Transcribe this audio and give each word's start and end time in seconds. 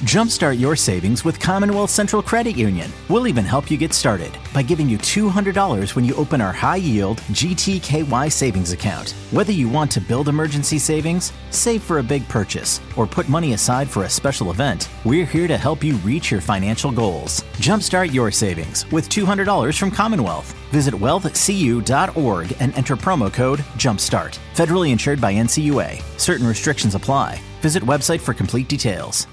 Jumpstart 0.00 0.60
your 0.60 0.76
savings 0.76 1.24
with 1.24 1.40
Commonwealth 1.40 1.88
Central 1.88 2.22
Credit 2.22 2.54
Union. 2.54 2.92
We'll 3.08 3.26
even 3.26 3.46
help 3.46 3.70
you 3.70 3.78
get 3.78 3.94
started 3.94 4.30
by 4.52 4.60
giving 4.62 4.90
you 4.90 4.98
$200 4.98 5.94
when 5.96 6.04
you 6.04 6.14
open 6.16 6.42
our 6.42 6.52
high 6.52 6.76
yield 6.76 7.22
GTKY 7.32 8.30
savings 8.30 8.72
account. 8.72 9.12
Whether 9.30 9.52
you 9.52 9.70
want 9.70 9.90
to 9.92 10.02
build 10.02 10.28
emergency 10.28 10.78
savings, 10.78 11.32
save 11.48 11.82
for 11.82 11.98
a 11.98 12.02
big 12.02 12.28
purchase, 12.28 12.82
or 12.94 13.06
put 13.06 13.30
money 13.30 13.54
aside 13.54 13.88
for 13.88 14.04
a 14.04 14.10
special 14.10 14.50
event, 14.50 14.90
we're 15.06 15.24
here 15.24 15.48
to 15.48 15.56
help 15.56 15.82
you 15.82 15.94
reach 15.96 16.30
your 16.30 16.42
financial 16.42 16.92
goals. 16.92 17.40
Jumpstart 17.54 18.12
your 18.12 18.30
savings 18.30 18.84
with 18.92 19.08
$200 19.08 19.78
from 19.78 19.90
Commonwealth. 19.90 20.52
Visit 20.72 20.92
wealthcu.org 20.92 22.56
and 22.60 22.74
enter 22.74 22.96
promo 22.96 23.32
code 23.32 23.60
JUMPSTART. 23.78 24.38
Federally 24.54 24.90
insured 24.90 25.22
by 25.22 25.32
NCUA. 25.32 26.02
Certain 26.20 26.46
restrictions 26.46 26.94
apply. 26.94 27.40
Visit 27.62 27.82
website 27.82 28.20
for 28.20 28.34
complete 28.34 28.68
details. 28.68 29.26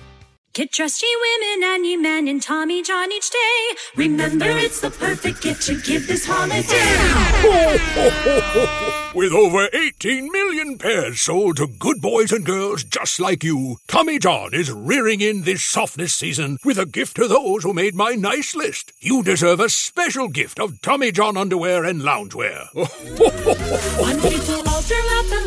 Get 0.53 0.77
ye 0.77 0.85
women 0.85 1.67
and 1.67 1.83
ye 1.83 1.97
men, 1.97 2.27
in 2.27 2.39
Tommy 2.39 2.83
John 2.83 3.11
each 3.11 3.31
day. 3.31 3.75
Remember, 3.95 4.45
it's 4.45 4.81
the 4.81 4.91
perfect 4.91 5.41
gift 5.41 5.63
to 5.63 5.81
give 5.81 6.05
this 6.05 6.27
holiday. 6.29 6.61
With 9.15 9.31
over 9.31 9.67
18 9.73 10.31
million 10.31 10.77
pairs 10.77 11.21
sold 11.21 11.57
to 11.57 11.65
good 11.65 12.01
boys 12.01 12.31
and 12.31 12.45
girls 12.45 12.83
just 12.83 13.19
like 13.19 13.43
you, 13.43 13.77
Tommy 13.87 14.19
John 14.19 14.53
is 14.53 14.71
rearing 14.71 15.21
in 15.21 15.41
this 15.41 15.63
softness 15.63 16.13
season 16.13 16.59
with 16.63 16.77
a 16.77 16.85
gift 16.85 17.15
to 17.15 17.27
those 17.27 17.63
who 17.63 17.73
made 17.73 17.95
my 17.95 18.13
nice 18.13 18.55
list. 18.55 18.93
You 18.99 19.23
deserve 19.23 19.59
a 19.59 19.69
special 19.69 20.27
gift 20.27 20.59
of 20.59 20.81
Tommy 20.81 21.11
John 21.11 21.35
underwear 21.35 21.83
and 21.83 22.01
loungewear. 22.01 22.67
One 23.99 24.21
people 24.21 24.69
all 24.69 24.81
throughout 24.81 25.29
the 25.29 25.42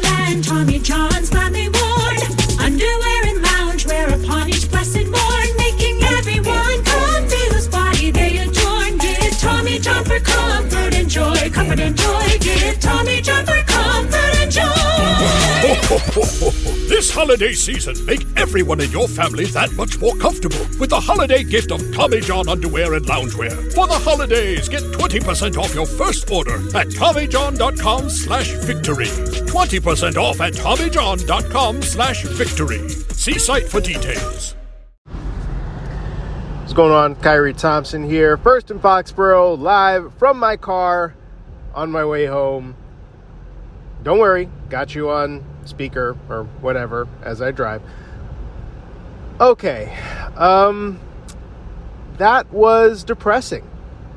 comfort 11.57 11.81
and 11.81 11.97
joy. 11.97 12.39
Give 12.41 12.79
Tommy 12.81 13.21
John 13.23 13.47
for 13.47 13.63
comfort 13.63 14.37
and 14.41 14.51
joy. 14.51 14.63
this 16.89 17.11
holiday 17.11 17.53
season, 17.53 18.05
make 18.05 18.21
everyone 18.37 18.81
in 18.81 18.91
your 18.91 19.09
family 19.09 19.47
that 19.47 19.73
much 19.73 19.99
more 19.99 20.15
comfortable 20.17 20.59
with 20.79 20.91
the 20.91 21.01
holiday 21.01 21.43
gift 21.43 21.73
of 21.73 21.81
Tommy 21.95 22.21
John 22.21 22.49
underwear 22.49 22.93
and 22.95 23.07
loungewear. 23.07 23.73
For 23.73 23.87
the 23.87 23.99
holidays, 23.99 24.69
get 24.69 24.83
20% 24.83 25.57
off 25.57 25.75
your 25.75 25.87
first 25.87 26.31
order 26.31 26.57
at 26.77 26.89
TommyJohn.com 26.89 28.11
slash 28.11 28.51
victory. 28.65 29.07
20% 29.07 30.17
off 30.17 30.41
at 30.41 30.53
TommyJohn.com 30.53 31.83
slash 31.83 32.25
victory. 32.25 32.89
See 32.89 33.39
site 33.39 33.67
for 33.69 33.81
details. 33.81 34.55
What's 36.61 36.75
going 36.75 36.93
on? 36.93 37.17
Khari 37.17 37.57
Thompson 37.57 38.05
here. 38.05 38.37
First 38.37 38.71
in 38.71 38.79
Foxborough, 38.79 39.59
live 39.59 40.13
from 40.19 40.39
my 40.39 40.57
car 40.57 41.15
on 41.77 41.93
my 41.93 42.05
way 42.05 42.27
home. 42.27 42.75
Don't 44.03 44.19
worry, 44.19 44.49
got 44.71 44.95
you 44.95 45.11
on 45.11 45.45
speaker 45.67 46.17
or 46.29 46.45
whatever 46.61 47.07
as 47.23 47.43
I 47.43 47.51
drive. 47.51 47.83
Okay, 49.41 49.97
um, 50.37 50.99
that 52.17 52.51
was 52.51 53.05
depressing. 53.05 53.69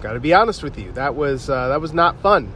Got 0.01 0.13
to 0.13 0.21
be 0.21 0.33
honest 0.33 0.63
with 0.63 0.79
you. 0.79 0.93
That 0.93 1.15
was 1.15 1.49
uh, 1.49 1.67
that 1.67 1.81
was 1.81 1.93
not 1.93 2.19
fun. 2.21 2.53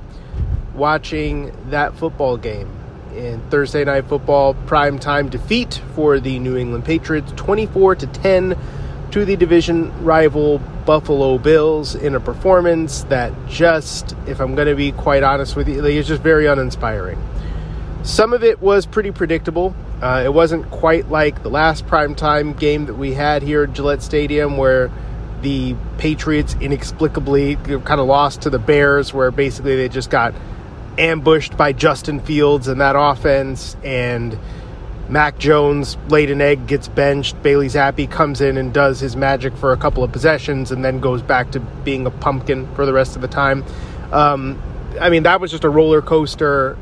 Watching 0.74 1.52
that 1.70 1.96
football 1.98 2.38
game 2.38 2.72
in 3.14 3.42
Thursday 3.50 3.84
night 3.84 4.06
football 4.08 4.54
prime 4.66 4.98
time 4.98 5.30
defeat 5.30 5.82
for 5.94 6.20
the 6.20 6.40
New 6.40 6.56
England 6.56 6.86
Patriots, 6.86 7.34
24 7.36 7.96
to 7.96 8.08
10 8.08 8.58
to 9.14 9.26
the 9.26 9.36
division 9.36 10.04
rival 10.04 10.58
Buffalo 10.88 11.38
Bills 11.38 11.94
in 11.94 12.16
a 12.16 12.20
performance 12.20 13.04
that 13.04 13.32
just, 13.48 14.16
if 14.26 14.42
I'm 14.42 14.56
going 14.56 14.68
to 14.68 14.74
be 14.74 14.92
quite 14.92 15.22
honest 15.22 15.56
with 15.56 15.70
you, 15.70 15.86
is 15.86 16.08
just 16.08 16.24
very 16.24 16.48
uninspiring. 16.48 17.22
Some 18.02 18.34
of 18.34 18.44
it 18.44 18.60
was 18.60 18.88
pretty 18.88 19.12
predictable. 19.12 19.76
Uh, 20.02 20.24
it 20.26 20.34
wasn't 20.34 20.68
quite 20.72 21.12
like 21.12 21.44
the 21.44 21.52
last 21.52 21.86
primetime 21.86 22.60
game 22.60 22.88
that 22.88 22.96
we 22.96 23.14
had 23.14 23.44
here 23.44 23.66
at 23.66 23.74
Gillette 23.74 24.02
Stadium, 24.02 24.58
where 24.58 24.92
the 25.44 25.76
Patriots 26.00 26.56
inexplicably 26.60 27.58
kind 27.58 28.02
of 28.02 28.08
lost 28.08 28.42
to 28.42 28.50
the 28.50 28.58
Bears, 28.58 29.14
where 29.14 29.30
basically 29.30 29.76
they 29.76 29.90
just 29.90 30.10
got 30.10 30.34
ambushed 30.98 31.56
by 31.56 31.72
Justin 31.72 32.20
Fields 32.20 32.68
and 32.68 32.82
that 32.82 32.96
offense, 32.98 33.78
and 33.84 34.40
Mac 35.10 35.38
Jones 35.38 35.98
laid 36.08 36.32
an 36.32 36.42
egg, 36.42 36.68
gets 36.68 36.88
benched. 36.88 37.42
Bailey 37.44 37.68
Zappe 37.68 38.10
comes 38.10 38.42
in 38.42 38.58
and 38.58 38.74
does 38.74 39.00
his 39.00 39.16
magic 39.16 39.56
for 39.58 39.74
a 39.74 39.78
couple 39.78 40.04
of 40.04 40.12
possessions, 40.12 40.72
and 40.72 40.84
then 40.84 41.00
goes 41.00 41.22
back 41.22 41.52
to 41.52 41.60
being 41.60 42.06
a 42.06 42.12
pumpkin 42.12 42.74
for 42.76 42.86
the 42.86 42.94
rest 42.94 43.16
of 43.16 43.22
the 43.22 43.28
time. 43.28 43.64
Um, 44.12 44.62
I 45.00 45.10
mean, 45.10 45.24
that 45.24 45.42
was 45.42 45.52
just 45.52 45.64
a 45.64 45.70
roller 45.70 46.02
coaster. 46.02 46.78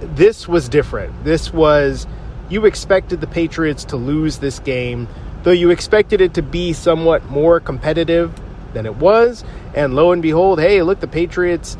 This 0.00 0.48
was 0.48 0.68
different. 0.68 1.24
This 1.24 1.52
was 1.52 2.06
you 2.48 2.64
expected 2.66 3.20
the 3.20 3.26
Patriots 3.26 3.84
to 3.86 3.96
lose 3.96 4.38
this 4.38 4.58
game, 4.58 5.06
though 5.44 5.50
you 5.52 5.70
expected 5.70 6.20
it 6.20 6.34
to 6.34 6.42
be 6.42 6.72
somewhat 6.72 7.24
more 7.26 7.60
competitive 7.60 8.32
than 8.72 8.86
it 8.86 8.96
was. 8.96 9.44
And 9.74 9.94
lo 9.94 10.12
and 10.12 10.20
behold, 10.20 10.60
hey, 10.60 10.82
look, 10.82 11.00
the 11.00 11.08
Patriots. 11.08 11.76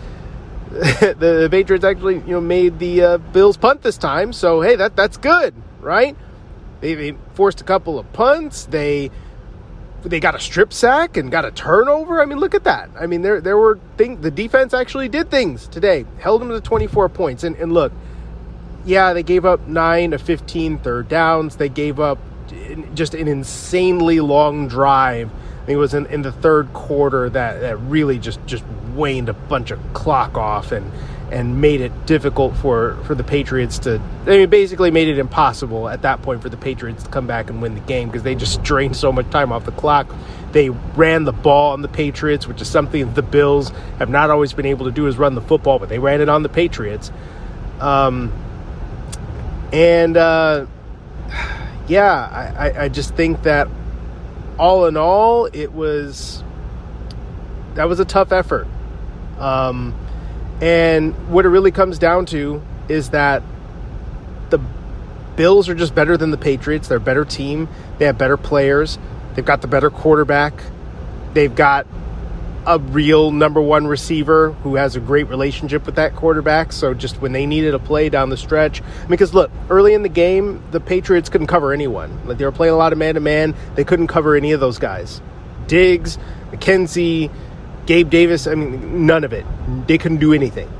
the, 0.69 1.17
the 1.19 1.49
Patriots 1.51 1.84
actually, 1.84 2.17
you 2.17 2.33
know, 2.33 2.41
made 2.41 2.78
the 2.78 3.03
uh, 3.03 3.19
Bills 3.19 3.57
punt 3.57 3.83
this 3.83 3.99
time. 3.99 4.33
So 4.33 4.61
hey, 4.61 4.77
that 4.77 4.95
that's 4.95 5.17
good, 5.17 5.55
right? 5.81 6.17
They, 6.81 6.95
they 6.95 7.17
forced 7.35 7.61
a 7.61 7.65
couple 7.65 7.99
of 7.99 8.13
punts. 8.13 8.65
They 8.65 9.11
they 10.03 10.19
got 10.19 10.35
a 10.35 10.41
strip 10.41 10.73
sack 10.73 11.19
and 11.19 11.31
got 11.31 11.45
a 11.45 11.51
turnover. 11.51 12.23
I 12.23 12.25
mean, 12.25 12.39
look 12.39 12.55
at 12.55 12.65
that. 12.65 12.89
I 12.99 13.07
mean, 13.07 13.23
there 13.23 13.41
there 13.41 13.59
were 13.59 13.79
things. 13.97 14.23
The 14.23 14.31
defense 14.31 14.73
actually 14.73 15.09
did 15.09 15.31
things 15.31 15.69
today. 15.69 16.07
Held 16.19 16.41
them 16.41 16.49
to 16.49 16.61
24 16.61 17.09
points. 17.11 17.45
And 17.45 17.57
and 17.57 17.73
look, 17.73 17.93
yeah, 18.85 19.13
they 19.13 19.23
gave 19.23 19.45
up 19.45 19.67
nine 19.67 20.13
of 20.13 20.23
15 20.23 20.79
third 20.79 21.09
downs. 21.09 21.57
They 21.57 21.69
gave 21.69 22.01
up 22.01 22.19
just 22.95 23.15
an 23.15 23.29
insanely 23.29 24.21
long 24.21 24.69
drive. 24.69 25.31
I 25.31 25.67
think 25.67 25.77
it 25.77 25.79
was 25.79 25.95
in, 25.95 26.07
in 26.07 26.23
the 26.23 26.33
third 26.33 26.73
quarter 26.73 27.29
that, 27.31 27.61
that 27.61 27.77
really 27.77 28.19
just, 28.19 28.45
just 28.47 28.65
waned 28.95 29.29
a 29.29 29.33
bunch 29.33 29.71
of 29.71 29.81
clock 29.93 30.37
off 30.37 30.73
and 30.73 30.91
and 31.31 31.61
made 31.61 31.81
it 31.81 32.07
difficult 32.07 32.57
for, 32.57 32.97
for 33.05 33.15
the 33.15 33.23
Patriots 33.23 33.79
to. 33.81 34.01
I 34.27 34.31
mean, 34.31 34.51
basically 34.51 34.91
made 34.91 35.09
it 35.09 35.19
impossible 35.19 35.89
at 35.89 36.03
that 36.03 36.23
point 36.23 36.43
for 36.43 36.49
the 36.49 36.57
Patriots 36.57 37.05
to 37.05 37.11
come 37.11 37.27
back 37.27 37.51
and 37.51 37.63
win 37.63 37.75
the 37.75 37.81
game 37.81 38.09
because 38.09 38.23
they 38.23 38.35
just 38.35 38.63
drained 38.63 38.97
so 38.97 39.13
much 39.13 39.31
time 39.31 39.53
off 39.53 39.65
the 39.65 39.73
clock. 39.73 40.13
They 40.53 40.71
ran 40.71 41.25
the 41.25 41.33
ball 41.33 41.73
on 41.73 41.83
the 41.83 41.89
Patriots, 41.89 42.49
which 42.49 42.61
is 42.61 42.69
something 42.69 43.15
the 43.15 43.23
Bills 43.23 43.71
have 43.99 44.11
not 44.11 44.31
always 44.31 44.53
been 44.53 44.67
able 44.67 44.87
to 44.87 44.93
do 44.93 45.07
is 45.07 45.17
run 45.17 45.37
the 45.37 45.41
football, 45.41 45.79
but 45.79 45.89
they 45.89 46.01
ran 46.01 46.21
it 46.21 46.29
on 46.29 46.43
the 46.43 46.49
Patriots. 46.49 47.13
Um, 47.79 48.33
and 49.73 50.17
uh, 50.17 50.67
yeah, 51.87 52.55
I, 52.59 52.85
I, 52.85 52.89
just 52.89 53.15
think 53.15 53.45
that 53.45 53.69
all 54.59 54.87
in 54.87 54.97
all, 54.97 55.47
it 55.47 55.72
was 55.72 56.45
that 57.75 57.89
was 57.89 58.01
a 58.01 58.04
tough 58.04 58.33
effort. 58.33 58.66
Um, 59.39 59.95
and 60.60 61.15
what 61.30 61.45
it 61.45 61.48
really 61.48 61.71
comes 61.71 61.98
down 61.98 62.27
to 62.27 62.62
is 62.89 63.10
that 63.10 63.42
the 64.51 64.60
Bills 65.36 65.68
are 65.68 65.74
just 65.74 65.95
better 65.95 66.16
than 66.16 66.30
the 66.30 66.36
Patriots. 66.36 66.89
They're 66.89 66.98
a 66.98 67.01
better 67.01 67.24
team. 67.24 67.68
They 67.98 68.04
have 68.04 68.18
better 68.18 68.36
players. 68.36 68.98
They've 69.34 69.45
got 69.45 69.62
the 69.62 69.68
better 69.68 69.91
quarterback. 69.91 70.53
They've 71.33 71.54
got 71.54 71.86
a 72.66 72.78
real 72.78 73.30
number 73.30 73.60
one 73.60 73.86
receiver 73.86 74.53
who 74.53 74.74
has 74.74 74.97
a 74.97 75.01
great 75.01 75.28
relationship 75.28 75.86
with 75.86 75.95
that 75.95 76.15
quarterback. 76.15 76.72
So 76.72 76.92
just 76.92 77.21
when 77.22 77.33
they 77.33 77.47
needed 77.47 77.74
a 77.74 77.78
play 77.78 78.10
down 78.10 78.28
the 78.28 78.36
stretch, 78.36 78.83
because 79.09 79.33
look, 79.33 79.51
early 79.71 79.95
in 79.95 80.03
the 80.03 80.09
game, 80.10 80.63
the 80.72 80.80
Patriots 80.80 81.28
couldn't 81.28 81.47
cover 81.47 81.72
anyone. 81.72 82.27
Like 82.27 82.39
they 82.39 82.45
were 82.45 82.53
playing 82.53 82.74
a 82.74 82.77
lot 82.77 82.92
of 82.92 82.98
man 82.98 83.15
to 83.15 83.21
man. 83.21 83.54
They 83.77 83.84
couldn't 83.84 84.09
cover 84.09 84.36
any 84.36 84.53
of 84.53 84.60
those 84.60 84.78
guys. 84.78 85.22
Diggs, 85.68 86.18
McKenzie, 86.51 87.30
Gabe 87.91 88.09
Davis, 88.09 88.47
I 88.47 88.54
mean, 88.54 89.04
none 89.04 89.25
of 89.25 89.33
it. 89.33 89.45
They 89.89 89.98
couldn't 89.98 90.19
do 90.19 90.33
anything. 90.33 90.71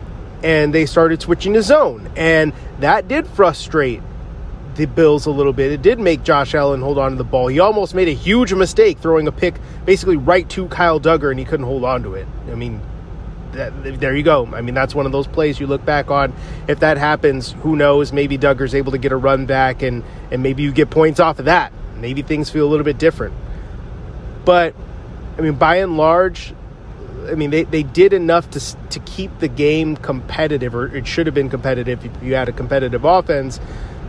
And 0.45 0.73
they 0.73 0.87
started 0.87 1.21
switching 1.21 1.55
to 1.55 1.63
zone. 1.63 2.09
And 2.15 2.53
that 2.79 3.09
did 3.09 3.27
frustrate 3.27 4.01
the 4.77 4.87
Bills 4.87 5.27
a 5.27 5.33
little 5.33 5.53
bit. 5.53 5.73
It 5.73 5.83
did 5.83 5.99
make 5.99 6.23
Josh 6.23 6.55
Allen 6.55 6.81
hold 6.81 6.99
on 6.99 7.11
to 7.11 7.17
the 7.17 7.25
ball. 7.25 7.49
He 7.49 7.59
almost 7.59 7.97
made 7.97 8.07
a 8.07 8.13
huge 8.13 8.55
mistake 8.55 9.01
throwing 9.01 9.27
a 9.27 9.33
pick 9.33 9.57
basically 9.85 10.19
right 10.19 10.49
to 10.51 10.69
Kyle 10.69 11.01
Dugger, 11.01 11.31
and 11.31 11.41
he 11.41 11.45
couldn't 11.45 11.67
hold 11.67 11.83
on 11.83 12.05
to 12.05 12.15
it. 12.15 12.29
I 12.49 12.55
mean, 12.55 12.81
that, 13.55 13.99
there 13.99 14.15
you 14.15 14.23
go. 14.23 14.47
I 14.55 14.61
mean, 14.61 14.77
that's 14.77 14.95
one 14.95 15.05
of 15.05 15.11
those 15.11 15.27
plays 15.27 15.59
you 15.59 15.67
look 15.67 15.85
back 15.85 16.13
on. 16.13 16.33
If 16.69 16.79
that 16.79 16.97
happens, 16.97 17.57
who 17.65 17.75
knows? 17.75 18.13
Maybe 18.13 18.39
Dugger's 18.39 18.73
able 18.73 18.93
to 18.93 18.99
get 18.99 19.11
a 19.11 19.17
run 19.17 19.47
back, 19.47 19.83
and 19.83 20.05
and 20.31 20.45
maybe 20.45 20.63
you 20.63 20.71
get 20.71 20.91
points 20.91 21.19
off 21.19 21.41
of 21.41 21.47
that. 21.47 21.73
Maybe 21.97 22.23
things 22.23 22.51
feel 22.51 22.69
a 22.69 22.71
little 22.71 22.85
bit 22.85 22.99
different. 22.99 23.35
But 24.45 24.77
I 25.37 25.41
mean, 25.41 25.55
by 25.55 25.79
and 25.79 25.97
large, 25.97 26.55
I 27.29 27.35
mean 27.35 27.51
they, 27.51 27.65
they 27.65 27.83
did 27.83 28.13
enough 28.13 28.51
to 28.51 28.77
to 28.91 29.01
keep 29.01 29.39
the 29.39 29.49
game 29.49 29.97
competitive, 29.97 30.75
or 30.75 30.87
it 30.95 31.07
should 31.07 31.27
have 31.27 31.35
been 31.35 31.51
competitive 31.51 32.05
if 32.05 32.23
you 32.23 32.35
had 32.35 32.49
a 32.49 32.53
competitive 32.53 33.05
offense. 33.05 33.61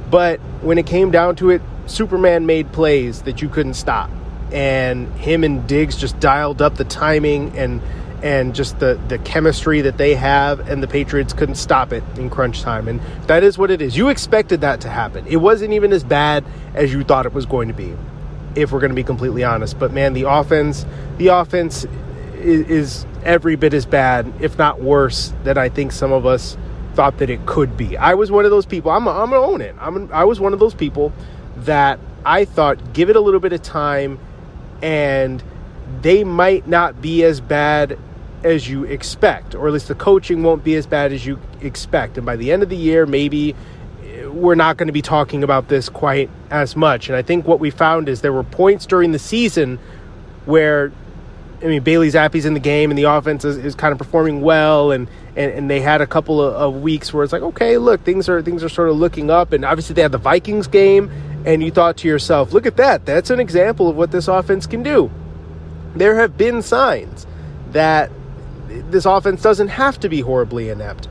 But 0.09 0.39
when 0.61 0.77
it 0.77 0.85
came 0.85 1.11
down 1.11 1.35
to 1.37 1.49
it, 1.51 1.61
Superman 1.85 2.45
made 2.45 2.71
plays 2.71 3.21
that 3.23 3.41
you 3.41 3.49
couldn't 3.49 3.75
stop, 3.75 4.09
and 4.51 5.11
him 5.13 5.43
and 5.43 5.65
Diggs 5.67 5.95
just 5.95 6.19
dialed 6.19 6.61
up 6.61 6.75
the 6.75 6.83
timing 6.83 7.57
and 7.57 7.81
and 8.23 8.53
just 8.53 8.79
the, 8.79 8.99
the 9.07 9.17
chemistry 9.19 9.81
that 9.81 9.97
they 9.97 10.13
have, 10.13 10.59
and 10.69 10.83
the 10.83 10.87
Patriots 10.87 11.33
couldn't 11.33 11.55
stop 11.55 11.91
it 11.91 12.03
in 12.17 12.29
crunch 12.29 12.61
time. 12.61 12.87
And 12.87 13.01
that 13.27 13.43
is 13.43 13.57
what 13.57 13.71
it 13.71 13.81
is. 13.81 13.97
You 13.97 14.09
expected 14.09 14.61
that 14.61 14.81
to 14.81 14.89
happen. 14.89 15.25
It 15.27 15.37
wasn't 15.37 15.73
even 15.73 15.91
as 15.91 16.03
bad 16.03 16.45
as 16.75 16.93
you 16.93 17.03
thought 17.03 17.25
it 17.25 17.33
was 17.33 17.45
going 17.45 17.67
to 17.69 17.73
be, 17.73 17.95
if 18.55 18.71
we're 18.71 18.79
going 18.79 18.91
to 18.91 18.95
be 18.95 19.03
completely 19.03 19.43
honest. 19.43 19.79
But 19.79 19.91
man, 19.91 20.13
the 20.13 20.29
offense, 20.29 20.85
the 21.17 21.27
offense 21.27 21.85
is, 22.41 23.05
every 23.23 23.55
bit 23.55 23.73
as 23.73 23.85
bad, 23.85 24.31
if 24.39 24.57
not 24.57 24.81
worse, 24.81 25.33
than 25.43 25.57
I 25.57 25.69
think 25.69 25.91
some 25.91 26.11
of 26.11 26.25
us 26.25 26.57
thought 26.95 27.19
that 27.19 27.29
it 27.29 27.45
could 27.45 27.77
be. 27.77 27.97
I 27.97 28.15
was 28.15 28.31
one 28.31 28.45
of 28.45 28.51
those 28.51 28.65
people. 28.65 28.91
I'm, 28.91 29.07
I'm 29.07 29.29
gonna 29.29 29.41
own 29.41 29.61
it. 29.61 29.75
I'm, 29.79 30.11
I 30.11 30.23
was 30.25 30.39
one 30.39 30.53
of 30.53 30.59
those 30.59 30.73
people 30.73 31.13
that 31.57 31.99
I 32.25 32.45
thought 32.45 32.93
give 32.93 33.09
it 33.09 33.15
a 33.15 33.21
little 33.21 33.39
bit 33.39 33.53
of 33.53 33.61
time, 33.61 34.19
and 34.81 35.43
they 36.01 36.23
might 36.23 36.67
not 36.67 37.01
be 37.01 37.23
as 37.23 37.41
bad 37.41 37.97
as 38.43 38.69
you 38.69 38.83
expect, 38.85 39.55
or 39.55 39.67
at 39.67 39.73
least 39.73 39.87
the 39.87 39.95
coaching 39.95 40.43
won't 40.43 40.63
be 40.63 40.75
as 40.75 40.87
bad 40.87 41.13
as 41.13 41.25
you 41.25 41.39
expect. 41.61 42.17
And 42.17 42.25
by 42.25 42.35
the 42.35 42.51
end 42.51 42.63
of 42.63 42.69
the 42.69 42.77
year, 42.77 43.05
maybe 43.05 43.55
eh, 44.03 44.25
we're 44.25 44.55
not 44.55 44.77
going 44.77 44.87
to 44.87 44.93
be 44.93 45.01
talking 45.01 45.43
about 45.43 45.67
this 45.67 45.89
quite 45.89 46.29
as 46.49 46.75
much. 46.75 47.07
And 47.07 47.15
I 47.15 47.21
think 47.21 47.45
what 47.45 47.59
we 47.59 47.69
found 47.69 48.09
is 48.09 48.21
there 48.21 48.33
were 48.33 48.43
points 48.43 48.85
during 48.85 49.11
the 49.11 49.19
season 49.19 49.79
where, 50.45 50.91
I 51.63 51.67
mean, 51.67 51.83
Bailey 51.83 52.07
Zappe's 52.07 52.45
in 52.45 52.53
the 52.53 52.59
game 52.59 52.89
and 52.89 52.97
the 52.97 53.03
offense 53.03 53.45
is, 53.45 53.57
is 53.57 53.75
kind 53.75 53.91
of 53.91 53.97
performing 53.97 54.41
well, 54.41 54.91
and, 54.91 55.07
and, 55.35 55.51
and 55.51 55.69
they 55.69 55.79
had 55.79 56.01
a 56.01 56.07
couple 56.07 56.41
of, 56.41 56.53
of 56.53 56.81
weeks 56.81 57.13
where 57.13 57.23
it's 57.23 57.31
like, 57.31 57.43
okay, 57.43 57.77
look, 57.77 58.03
things 58.03 58.27
are 58.27 58.41
things 58.41 58.63
are 58.63 58.69
sort 58.69 58.89
of 58.89 58.97
looking 58.97 59.29
up. 59.29 59.53
And 59.53 59.63
obviously, 59.63 59.93
they 59.93 60.01
had 60.01 60.11
the 60.11 60.17
Vikings 60.17 60.67
game, 60.67 61.11
and 61.45 61.61
you 61.61 61.71
thought 61.71 61.97
to 61.97 62.07
yourself, 62.07 62.51
look 62.53 62.65
at 62.65 62.77
that, 62.77 63.05
that's 63.05 63.29
an 63.29 63.39
example 63.39 63.89
of 63.89 63.95
what 63.95 64.11
this 64.11 64.27
offense 64.27 64.65
can 64.65 64.81
do. 64.83 65.11
There 65.95 66.17
have 66.17 66.37
been 66.37 66.61
signs 66.61 67.27
that 67.71 68.11
this 68.67 69.05
offense 69.05 69.41
doesn't 69.41 69.69
have 69.69 69.99
to 69.99 70.09
be 70.09 70.21
horribly 70.21 70.69
inept. 70.69 71.07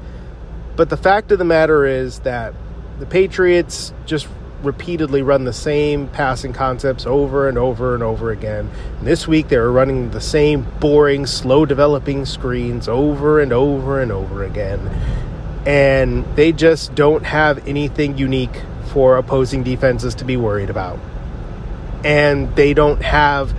But 0.77 0.89
the 0.89 0.97
fact 0.97 1.31
of 1.31 1.39
the 1.39 1.45
matter 1.45 1.85
is 1.85 2.21
that 2.21 2.55
the 2.99 3.07
Patriots 3.07 3.93
just 4.07 4.27
repeatedly 4.63 5.23
run 5.23 5.45
the 5.45 5.53
same 5.53 6.09
passing 6.09 6.53
concepts 6.53 7.07
over 7.07 7.49
and 7.49 7.59
over 7.59 7.95
and 7.95 8.03
over 8.03 8.31
again. 8.31 8.71
And 8.99 9.07
this 9.07 9.27
week 9.27 9.49
they 9.49 9.59
were 9.59 9.73
running 9.73 10.11
the 10.11 10.21
same 10.21 10.67
boring, 10.81 11.27
slow 11.27 11.67
developing 11.67 12.25
screens 12.27 12.89
over 12.89 13.41
and 13.41 13.53
over 13.53 14.01
and 14.01 14.13
over 14.13 14.45
again. 14.45 14.81
And 15.67 16.25
they 16.37 16.53
just 16.53 16.95
don't 16.95 17.25
have 17.25 17.67
anything 17.69 18.19
unique 18.19 18.63
for 18.93 19.17
opposing 19.17 19.63
defenses 19.63 20.15
to 20.17 20.25
be 20.25 20.37
worried 20.37 20.71
about. 20.71 20.99
And 22.05 22.55
they 22.57 22.75
don't 22.75 23.03
have 23.03 23.55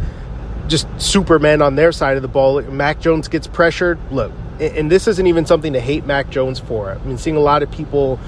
just 0.67 0.87
supermen 0.99 1.61
on 1.61 1.75
their 1.75 1.91
side 1.91 2.15
of 2.15 2.21
the 2.21 2.27
ball. 2.27 2.61
Mac 2.61 2.99
Jones 2.99 3.27
gets 3.27 3.47
pressured. 3.47 3.99
Look, 4.11 4.31
and 4.59 4.91
this 4.91 5.07
isn't 5.07 5.27
even 5.27 5.45
something 5.45 5.73
to 5.73 5.79
hate 5.79 6.05
Mac 6.05 6.29
Jones 6.29 6.59
for. 6.59 6.91
I 6.91 6.97
mean, 7.05 7.17
seeing 7.17 7.35
a 7.35 7.41
lot 7.41 7.63
of 7.63 7.71
people 7.71 8.19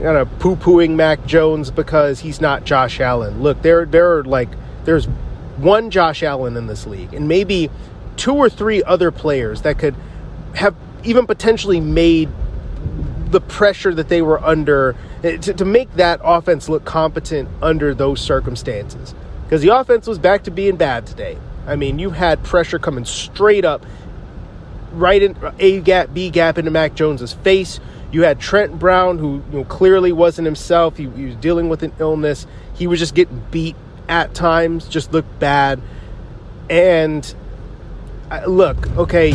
kind 0.00 0.16
of 0.16 0.38
poo 0.38 0.56
pooing 0.56 0.96
Mac 0.96 1.24
Jones 1.26 1.70
because 1.70 2.20
he's 2.20 2.40
not 2.40 2.64
Josh 2.64 3.00
Allen. 3.00 3.42
Look, 3.42 3.62
there 3.62 3.86
there 3.86 4.18
are 4.18 4.24
like 4.24 4.48
there's 4.84 5.06
one 5.56 5.90
Josh 5.90 6.22
Allen 6.22 6.56
in 6.56 6.66
this 6.66 6.86
league, 6.86 7.12
and 7.14 7.28
maybe 7.28 7.70
two 8.16 8.34
or 8.34 8.48
three 8.48 8.82
other 8.82 9.10
players 9.10 9.62
that 9.62 9.78
could 9.78 9.94
have 10.54 10.74
even 11.04 11.26
potentially 11.26 11.80
made 11.80 12.28
the 13.30 13.40
pressure 13.40 13.94
that 13.94 14.08
they 14.08 14.22
were 14.22 14.42
under 14.44 14.96
eh, 15.22 15.36
to, 15.38 15.54
to 15.54 15.64
make 15.64 15.92
that 15.94 16.20
offense 16.22 16.68
look 16.68 16.84
competent 16.84 17.48
under 17.62 17.94
those 17.94 18.20
circumstances. 18.20 19.14
Because 19.44 19.62
the 19.62 19.74
offense 19.74 20.06
was 20.06 20.18
back 20.18 20.44
to 20.44 20.50
being 20.50 20.76
bad 20.76 21.06
today. 21.06 21.38
I 21.66 21.76
mean, 21.76 21.98
you 21.98 22.10
had 22.10 22.42
pressure 22.42 22.78
coming 22.78 23.04
straight 23.04 23.64
up, 23.64 23.84
right 24.92 25.22
in 25.22 25.36
A 25.58 25.80
gap, 25.80 26.12
B 26.12 26.30
gap 26.30 26.58
into 26.58 26.70
Mac 26.70 26.94
Jones's 26.94 27.32
face. 27.32 27.80
You 28.12 28.22
had 28.22 28.40
Trent 28.40 28.78
Brown, 28.78 29.18
who 29.18 29.42
you 29.52 29.58
know, 29.58 29.64
clearly 29.64 30.12
wasn't 30.12 30.46
himself. 30.46 30.96
He, 30.96 31.08
he 31.10 31.26
was 31.26 31.36
dealing 31.36 31.68
with 31.68 31.82
an 31.82 31.92
illness. 31.98 32.46
He 32.74 32.86
was 32.86 32.98
just 32.98 33.14
getting 33.14 33.44
beat 33.50 33.76
at 34.08 34.34
times, 34.34 34.88
just 34.88 35.12
looked 35.12 35.38
bad. 35.38 35.80
And 36.68 37.32
uh, 38.30 38.44
look, 38.46 38.88
okay, 38.96 39.30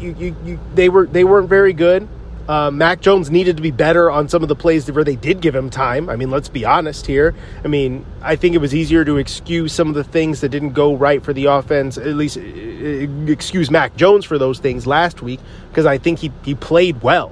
you, 0.00 0.14
you, 0.18 0.36
you, 0.44 0.60
they 0.74 0.88
were 0.88 1.06
they 1.06 1.24
weren't 1.24 1.48
very 1.48 1.72
good. 1.72 2.08
Uh, 2.48 2.70
Mac 2.70 3.00
Jones 3.00 3.30
needed 3.30 3.56
to 3.58 3.62
be 3.62 3.70
better 3.70 4.10
on 4.10 4.28
some 4.28 4.42
of 4.42 4.48
the 4.48 4.56
plays 4.56 4.90
where 4.90 5.04
they 5.04 5.14
did 5.14 5.40
give 5.40 5.54
him 5.54 5.70
time. 5.70 6.08
I 6.08 6.16
mean, 6.16 6.30
let's 6.30 6.48
be 6.48 6.64
honest 6.64 7.06
here. 7.06 7.34
I 7.64 7.68
mean, 7.68 8.04
I 8.22 8.34
think 8.34 8.54
it 8.54 8.58
was 8.58 8.74
easier 8.74 9.04
to 9.04 9.18
excuse 9.18 9.72
some 9.72 9.88
of 9.88 9.94
the 9.94 10.02
things 10.02 10.40
that 10.40 10.48
didn't 10.48 10.72
go 10.72 10.94
right 10.94 11.22
for 11.22 11.32
the 11.32 11.44
offense, 11.44 11.96
at 11.96 12.16
least 12.16 12.38
uh, 12.38 12.40
uh, 12.40 13.30
excuse 13.30 13.70
Mac 13.70 13.94
Jones 13.94 14.24
for 14.24 14.36
those 14.36 14.58
things 14.58 14.86
last 14.86 15.22
week, 15.22 15.38
because 15.68 15.86
I 15.86 15.98
think 15.98 16.18
he, 16.18 16.32
he 16.44 16.54
played 16.54 17.02
well. 17.02 17.30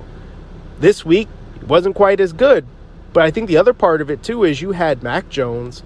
This 0.78 1.04
week, 1.04 1.28
it 1.56 1.66
wasn't 1.66 1.96
quite 1.96 2.20
as 2.20 2.32
good. 2.32 2.64
But 3.12 3.24
I 3.24 3.30
think 3.30 3.48
the 3.48 3.56
other 3.56 3.74
part 3.74 4.00
of 4.00 4.10
it, 4.10 4.22
too, 4.22 4.44
is 4.44 4.60
you 4.60 4.72
had 4.72 5.02
Mac 5.02 5.28
Jones. 5.30 5.82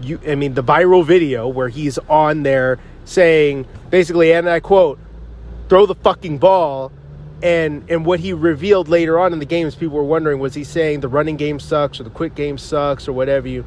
You, 0.00 0.20
I 0.28 0.34
mean, 0.36 0.54
the 0.54 0.62
viral 0.62 1.04
video 1.04 1.48
where 1.48 1.70
he's 1.70 1.98
on 2.08 2.42
there 2.44 2.78
saying, 3.04 3.66
basically, 3.90 4.32
and 4.32 4.48
I 4.48 4.60
quote, 4.60 4.98
throw 5.68 5.86
the 5.86 5.94
fucking 5.94 6.38
ball 6.38 6.92
and 7.42 7.84
and 7.90 8.06
what 8.06 8.20
he 8.20 8.32
revealed 8.32 8.88
later 8.88 9.18
on 9.18 9.32
in 9.32 9.38
the 9.38 9.44
games, 9.46 9.74
people 9.74 9.96
were 9.96 10.04
wondering 10.04 10.38
was 10.38 10.54
he 10.54 10.64
saying 10.64 11.00
the 11.00 11.08
running 11.08 11.36
game 11.36 11.60
sucks 11.60 12.00
or 12.00 12.04
the 12.04 12.10
quick 12.10 12.34
game 12.34 12.58
sucks 12.58 13.08
or 13.08 13.12
whatever 13.12 13.48
you 13.48 13.64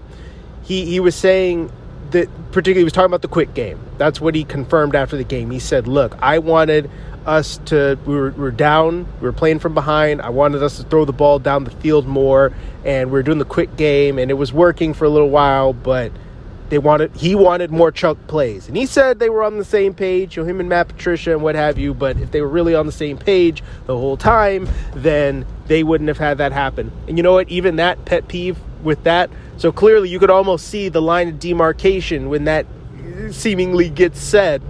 he 0.64 0.86
he 0.86 1.00
was 1.00 1.16
saying 1.16 1.72
that 2.12 2.28
particularly 2.52 2.80
he 2.80 2.84
was 2.84 2.94
talking 2.94 3.06
about 3.06 3.22
the 3.22 3.28
quick 3.28 3.54
game. 3.54 3.80
That's 3.98 4.20
what 4.20 4.34
he 4.34 4.44
confirmed 4.44 4.96
after 4.96 5.16
the 5.16 5.24
game. 5.24 5.52
He 5.52 5.60
said 5.60 5.88
look 5.88 6.18
i 6.22 6.40
wanted 6.40 6.90
us 7.26 7.60
to 7.66 8.00
we 8.06 8.16
were, 8.16 8.32
we 8.32 8.42
were 8.42 8.52
down 8.52 9.06
we 9.20 9.26
were 9.26 9.34
playing 9.34 9.60
from 9.60 9.74
behind. 9.74 10.22
I 10.22 10.30
wanted 10.30 10.64
us 10.64 10.78
to 10.78 10.84
throw 10.84 11.06
the 11.06 11.14
ball 11.14 11.38
down 11.38 11.64
the 11.64 11.72
field 11.72 12.08
more 12.08 12.52
and 12.84 13.12
we 13.12 13.20
are 13.20 13.24
doing 13.24 13.38
the 13.40 13.46
quick 13.46 13.76
game 13.76 14.18
and 14.18 14.32
it 14.32 14.36
was 14.36 14.52
working 14.52 14.94
for 14.94 15.06
a 15.06 15.10
little 15.10 15.30
while 15.30 15.74
but 15.74 16.12
they 16.70 16.78
wanted 16.78 17.16
he 17.16 17.34
wanted 17.36 17.72
more 17.72 17.92
chunk 17.92 18.28
plays, 18.28 18.68
and 18.68 18.78
he 18.78 18.86
said 18.86 19.20
they 19.20 19.30
were 19.30 19.44
on 19.44 19.58
the 19.58 19.66
same 19.66 19.94
page. 19.94 20.38
You 20.38 20.44
know, 20.44 20.50
him 20.50 20.60
and 20.60 20.70
Matt 20.70 20.88
Patricia 20.88 21.32
and 21.32 21.42
what 21.42 21.56
have 21.56 21.78
you. 21.80 21.94
But 21.94 22.18
if 22.18 22.32
they 22.32 22.42
were 22.42 22.48
really 22.48 22.76
on 22.76 22.86
the 22.86 22.92
same 22.92 23.18
page 23.18 23.64
the 23.88 23.98
whole 23.98 24.18
time, 24.18 24.70
then 24.94 25.46
they 25.68 25.84
wouldn't 25.84 26.08
have 26.08 26.20
had 26.20 26.38
that 26.38 26.52
happen. 26.52 26.92
And 27.08 27.18
you 27.18 27.24
know 27.24 27.34
what? 27.34 27.50
Even 27.50 27.78
that 27.78 28.06
pet 28.06 28.28
peeve 28.28 28.58
with 28.84 29.04
that. 29.04 29.30
So 29.58 29.72
clearly, 29.72 30.10
you 30.10 30.20
could 30.20 30.30
almost 30.30 30.68
see 30.68 30.90
the 30.90 31.02
line 31.02 31.28
of 31.28 31.40
demarcation 31.40 32.30
when 32.30 32.46
that 32.46 32.66
seemingly 33.32 33.90
gets 33.90 34.22
said. 34.22 34.62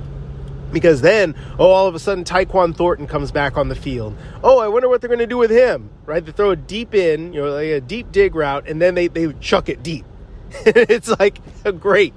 Because 0.72 1.01
then, 1.01 1.34
oh, 1.58 1.72
all 1.72 1.88
of 1.88 1.96
a 1.96 2.00
sudden, 2.00 2.24
Tyquan 2.24 2.77
Thornton 2.77 3.08
comes 3.08 3.32
back 3.32 3.58
on 3.58 3.70
the 3.70 3.75
field. 3.75 4.15
Oh, 4.44 4.60
I 4.60 4.68
wonder 4.68 4.88
what 4.88 5.01
they're 5.01 5.08
going 5.08 5.18
to 5.18 5.25
do 5.25 5.38
with 5.38 5.50
him, 5.50 5.89
right? 6.06 6.24
They 6.24 6.32
throw 6.32 6.51
a 6.51 6.56
deep 6.56 6.94
in, 6.94 7.34
you 7.34 7.41
know, 7.41 7.50
like 7.50 7.65
a 7.65 7.82
deep 7.82 8.12
dig 8.12 8.36
route, 8.36 8.70
and 8.70 8.79
then 8.79 8.94
they, 8.94 9.08
they 9.08 9.34
chuck 9.41 9.68
it 9.68 9.82
deep 9.82 10.06
it's 10.65 11.10
like 11.20 11.39
great. 11.79 12.13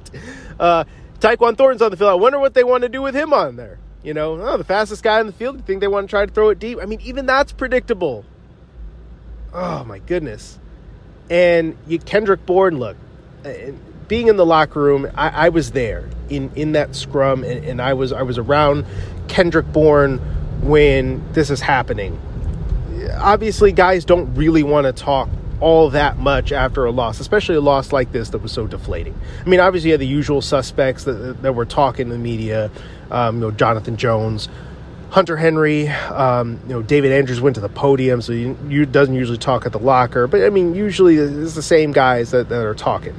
Uh, 0.58 0.84
Thornton's 1.20 1.82
on 1.82 1.90
the 1.90 1.96
field. 1.96 2.10
I 2.10 2.14
wonder 2.14 2.38
what 2.38 2.54
they 2.54 2.64
want 2.64 2.82
to 2.82 2.88
do 2.88 3.02
with 3.02 3.14
him 3.14 3.32
on 3.32 3.56
there. 3.56 3.78
You 4.02 4.14
know, 4.14 4.40
oh, 4.40 4.56
the 4.56 4.64
fastest 4.64 5.02
guy 5.02 5.20
in 5.20 5.26
the 5.26 5.32
field. 5.32 5.56
You 5.56 5.62
think 5.62 5.80
they 5.80 5.88
want 5.88 6.08
to 6.08 6.10
try 6.10 6.26
to 6.26 6.32
throw 6.32 6.48
it 6.48 6.58
deep? 6.58 6.78
I 6.82 6.86
mean, 6.86 7.00
even 7.02 7.26
that's 7.26 7.52
predictable. 7.52 8.24
Oh 9.52 9.84
my 9.84 9.98
goodness. 10.00 10.58
And 11.30 11.76
you, 11.86 11.98
Kendrick 11.98 12.44
Bourne, 12.44 12.78
look, 12.78 12.96
uh, 13.44 13.52
being 14.08 14.26
in 14.28 14.36
the 14.36 14.46
locker 14.46 14.80
room, 14.80 15.10
I, 15.14 15.46
I 15.46 15.48
was 15.50 15.70
there 15.70 16.08
in, 16.28 16.50
in 16.56 16.72
that 16.72 16.96
scrum, 16.96 17.44
and, 17.44 17.64
and 17.64 17.80
I 17.80 17.94
was 17.94 18.12
I 18.12 18.22
was 18.22 18.38
around 18.38 18.84
Kendrick 19.28 19.66
Bourne 19.72 20.18
when 20.62 21.22
this 21.32 21.50
is 21.50 21.60
happening. 21.60 22.20
Obviously, 23.18 23.72
guys 23.72 24.04
don't 24.04 24.34
really 24.34 24.62
want 24.62 24.86
to 24.86 24.92
talk 24.92 25.28
all 25.62 25.90
that 25.90 26.18
much 26.18 26.52
after 26.52 26.84
a 26.84 26.90
loss, 26.90 27.20
especially 27.20 27.54
a 27.54 27.60
loss 27.60 27.92
like 27.92 28.12
this 28.12 28.30
that 28.30 28.38
was 28.42 28.52
so 28.52 28.66
deflating. 28.66 29.18
I 29.40 29.48
mean, 29.48 29.60
obviously, 29.60 29.90
you 29.90 29.92
had 29.92 30.00
the 30.00 30.06
usual 30.06 30.42
suspects 30.42 31.04
that, 31.04 31.40
that 31.42 31.54
were 31.54 31.64
talking 31.64 32.06
in 32.06 32.10
the 32.10 32.18
media, 32.18 32.70
um, 33.10 33.36
you 33.36 33.40
know, 33.42 33.50
Jonathan 33.52 33.96
Jones, 33.96 34.48
Hunter 35.10 35.36
Henry, 35.36 35.88
um, 35.88 36.58
you 36.66 36.74
know, 36.74 36.82
David 36.82 37.12
Andrews 37.12 37.40
went 37.40 37.54
to 37.56 37.60
the 37.60 37.68
podium, 37.68 38.22
so 38.22 38.32
you, 38.32 38.86
doesn't 38.86 39.14
usually 39.14 39.38
talk 39.38 39.66
at 39.66 39.72
the 39.72 39.78
locker. 39.78 40.26
But 40.26 40.42
I 40.42 40.50
mean, 40.50 40.74
usually 40.74 41.16
it's 41.16 41.54
the 41.54 41.62
same 41.62 41.92
guys 41.92 42.30
that, 42.30 42.48
that 42.48 42.64
are 42.64 42.74
talking. 42.74 43.14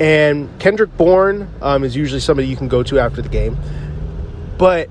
And 0.00 0.48
Kendrick 0.58 0.96
Bourne 0.96 1.48
um, 1.62 1.82
is 1.82 1.96
usually 1.96 2.20
somebody 2.20 2.48
you 2.48 2.56
can 2.56 2.68
go 2.68 2.82
to 2.82 2.98
after 2.98 3.22
the 3.22 3.28
game. 3.28 3.56
But 4.58 4.88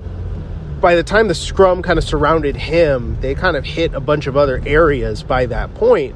by 0.80 0.94
the 0.94 1.02
time 1.02 1.28
the 1.28 1.34
scrum 1.34 1.82
kind 1.82 1.98
of 1.98 2.04
surrounded 2.04 2.56
him, 2.56 3.20
they 3.20 3.34
kind 3.34 3.56
of 3.56 3.64
hit 3.64 3.94
a 3.94 4.00
bunch 4.00 4.26
of 4.26 4.36
other 4.36 4.62
areas 4.64 5.22
by 5.22 5.46
that 5.46 5.74
point, 5.74 6.14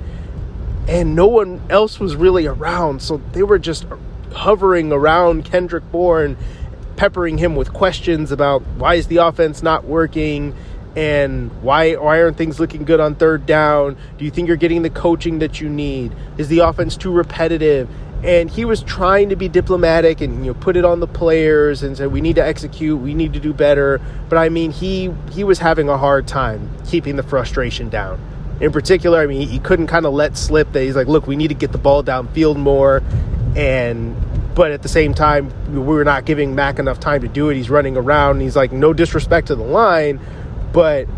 and 0.88 1.14
no 1.14 1.26
one 1.26 1.60
else 1.70 2.00
was 2.00 2.16
really 2.16 2.46
around. 2.46 3.02
So 3.02 3.20
they 3.32 3.42
were 3.42 3.58
just 3.58 3.86
hovering 4.34 4.92
around 4.92 5.44
Kendrick 5.44 5.90
Bourne 5.92 6.36
peppering 6.96 7.38
him 7.38 7.56
with 7.56 7.72
questions 7.72 8.32
about 8.32 8.62
why 8.76 8.94
is 8.94 9.06
the 9.06 9.16
offense 9.16 9.62
not 9.62 9.84
working 9.84 10.54
and 10.94 11.50
why 11.62 11.94
why 11.94 12.22
aren't 12.22 12.36
things 12.36 12.60
looking 12.60 12.84
good 12.84 13.00
on 13.00 13.14
third 13.14 13.46
down? 13.46 13.96
Do 14.18 14.24
you 14.24 14.30
think 14.30 14.48
you're 14.48 14.56
getting 14.56 14.82
the 14.82 14.90
coaching 14.90 15.38
that 15.38 15.60
you 15.60 15.68
need? 15.68 16.14
Is 16.36 16.48
the 16.48 16.60
offense 16.60 16.96
too 16.96 17.10
repetitive? 17.10 17.88
And 18.22 18.48
he 18.48 18.64
was 18.64 18.82
trying 18.84 19.30
to 19.30 19.36
be 19.36 19.48
diplomatic 19.48 20.20
and 20.20 20.44
you 20.44 20.52
know 20.52 20.60
put 20.60 20.76
it 20.76 20.84
on 20.84 21.00
the 21.00 21.06
players 21.06 21.82
and 21.82 21.96
said 21.96 22.12
we 22.12 22.20
need 22.20 22.36
to 22.36 22.44
execute, 22.44 23.00
we 23.00 23.14
need 23.14 23.32
to 23.32 23.40
do 23.40 23.52
better. 23.52 24.00
But 24.28 24.38
I 24.38 24.48
mean 24.48 24.70
he 24.70 25.12
he 25.32 25.44
was 25.44 25.58
having 25.58 25.88
a 25.88 25.96
hard 25.96 26.28
time 26.28 26.70
keeping 26.86 27.16
the 27.16 27.22
frustration 27.22 27.88
down. 27.88 28.20
In 28.62 28.72
particular, 28.72 29.20
I 29.20 29.26
mean 29.26 29.46
he 29.46 29.58
couldn't 29.58 29.88
kind 29.88 30.06
of 30.06 30.14
let 30.14 30.36
slip 30.38 30.72
that 30.72 30.82
he's 30.82 30.96
like, 30.96 31.08
look, 31.08 31.26
we 31.26 31.36
need 31.36 31.48
to 31.48 31.54
get 31.54 31.72
the 31.72 31.78
ball 31.78 32.02
downfield 32.02 32.56
more 32.56 33.02
and 33.56 34.16
but 34.54 34.70
at 34.70 34.82
the 34.82 34.88
same 34.88 35.14
time, 35.14 35.50
we 35.72 35.80
were 35.80 36.04
not 36.04 36.24
giving 36.24 36.54
Mac 36.54 36.78
enough 36.78 37.00
time 37.00 37.22
to 37.22 37.28
do 37.28 37.48
it. 37.48 37.56
He's 37.56 37.70
running 37.70 37.96
around. 37.96 38.40
he's 38.40 38.56
like, 38.56 38.70
no 38.70 38.92
disrespect 38.92 39.46
to 39.46 39.54
the 39.54 39.62
line, 39.62 40.20
but 40.72 41.08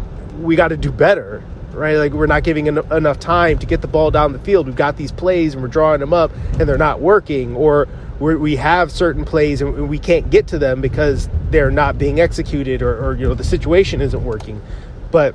we 0.40 0.56
got 0.56 0.68
to 0.68 0.76
do 0.76 0.92
better, 0.92 1.42
right? 1.72 1.96
Like 1.96 2.12
we're 2.12 2.26
not 2.26 2.44
giving 2.44 2.68
en- 2.68 2.92
enough 2.92 3.18
time 3.18 3.58
to 3.58 3.66
get 3.66 3.80
the 3.80 3.88
ball 3.88 4.10
down 4.10 4.32
the 4.32 4.38
field. 4.38 4.66
We've 4.66 4.76
got 4.76 4.96
these 4.96 5.12
plays 5.12 5.54
and 5.54 5.62
we're 5.62 5.68
drawing 5.68 6.00
them 6.00 6.12
up, 6.12 6.30
and 6.58 6.68
they're 6.68 6.78
not 6.78 7.00
working, 7.00 7.56
or 7.56 7.88
we 8.20 8.56
have 8.56 8.92
certain 8.92 9.24
plays 9.24 9.60
and 9.60 9.88
we 9.88 9.98
can't 9.98 10.30
get 10.30 10.46
to 10.46 10.58
them 10.58 10.80
because 10.80 11.28
they're 11.50 11.72
not 11.72 11.98
being 11.98 12.20
executed, 12.20 12.82
or, 12.82 13.04
or 13.04 13.16
you 13.16 13.26
know 13.26 13.34
the 13.34 13.44
situation 13.44 14.00
isn't 14.00 14.24
working. 14.24 14.62
But 15.10 15.34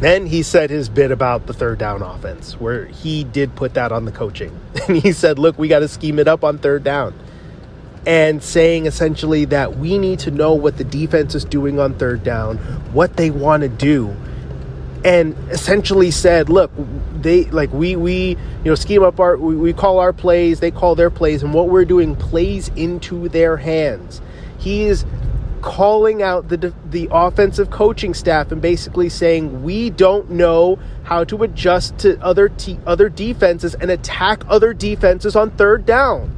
then 0.00 0.26
he 0.26 0.42
said 0.42 0.70
his 0.70 0.88
bit 0.88 1.10
about 1.10 1.46
the 1.46 1.52
third 1.52 1.78
down 1.78 2.02
offense, 2.02 2.60
where 2.60 2.86
he 2.86 3.24
did 3.24 3.56
put 3.56 3.74
that 3.74 3.92
on 3.92 4.04
the 4.04 4.12
coaching. 4.12 4.58
And 4.88 4.96
he 4.96 5.12
said, 5.12 5.38
look, 5.38 5.58
we 5.58 5.68
got 5.68 5.80
to 5.80 5.88
scheme 5.88 6.18
it 6.18 6.28
up 6.28 6.42
on 6.42 6.56
third 6.56 6.82
down. 6.82 7.12
And 8.06 8.42
saying 8.42 8.86
essentially 8.86 9.44
that 9.46 9.76
we 9.76 9.98
need 9.98 10.20
to 10.20 10.30
know 10.30 10.54
what 10.54 10.78
the 10.78 10.84
defense 10.84 11.34
is 11.34 11.44
doing 11.44 11.78
on 11.78 11.98
third 11.98 12.22
down, 12.22 12.56
what 12.94 13.18
they 13.18 13.30
want 13.30 13.64
to 13.64 13.68
do. 13.68 14.16
And 15.04 15.36
essentially 15.50 16.10
said, 16.10 16.48
look, 16.48 16.70
they 17.14 17.44
like 17.46 17.70
we 17.70 17.96
we 17.96 18.30
you 18.30 18.36
know 18.64 18.74
scheme 18.74 19.02
up 19.02 19.20
our 19.20 19.36
we, 19.36 19.56
we 19.56 19.72
call 19.74 19.98
our 19.98 20.14
plays, 20.14 20.60
they 20.60 20.70
call 20.70 20.94
their 20.94 21.10
plays, 21.10 21.42
and 21.42 21.52
what 21.52 21.68
we're 21.68 21.84
doing 21.84 22.16
plays 22.16 22.68
into 22.76 23.28
their 23.28 23.58
hands. 23.58 24.22
He 24.58 24.84
is 24.84 25.04
calling 25.58 26.22
out 26.22 26.48
the 26.48 26.72
the 26.90 27.08
offensive 27.10 27.70
coaching 27.70 28.14
staff 28.14 28.50
and 28.52 28.62
basically 28.62 29.08
saying 29.08 29.62
we 29.62 29.90
don't 29.90 30.30
know 30.30 30.78
how 31.04 31.24
to 31.24 31.42
adjust 31.42 31.98
to 31.98 32.20
other 32.20 32.48
te- 32.48 32.78
other 32.86 33.08
defenses 33.08 33.74
and 33.74 33.90
attack 33.90 34.42
other 34.48 34.72
defenses 34.72 35.36
on 35.36 35.50
third 35.52 35.84
down. 35.86 36.34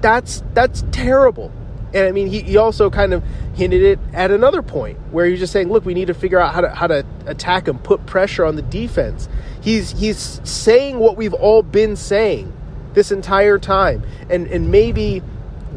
That's 0.00 0.42
that's 0.54 0.84
terrible. 0.90 1.52
And 1.94 2.06
I 2.06 2.12
mean, 2.12 2.26
he, 2.26 2.42
he 2.42 2.56
also 2.56 2.90
kind 2.90 3.14
of 3.14 3.24
hinted 3.54 3.82
it 3.82 3.98
at 4.12 4.30
another 4.30 4.62
point 4.62 4.98
where 5.10 5.26
he's 5.26 5.38
just 5.38 5.52
saying, 5.52 5.68
"Look, 5.68 5.84
we 5.84 5.94
need 5.94 6.08
to 6.08 6.14
figure 6.14 6.38
out 6.38 6.54
how 6.54 6.60
to 6.60 6.70
how 6.70 6.86
to 6.86 7.04
attack 7.26 7.68
and 7.68 7.82
put 7.82 8.04
pressure 8.06 8.44
on 8.44 8.56
the 8.56 8.62
defense." 8.62 9.28
He's 9.60 9.98
he's 9.98 10.40
saying 10.44 10.98
what 10.98 11.16
we've 11.16 11.34
all 11.34 11.62
been 11.62 11.96
saying 11.96 12.52
this 12.94 13.10
entire 13.10 13.58
time, 13.58 14.02
and 14.28 14.46
and 14.48 14.70
maybe 14.70 15.22